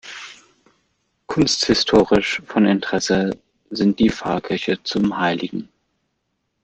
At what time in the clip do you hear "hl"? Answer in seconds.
5.19-5.67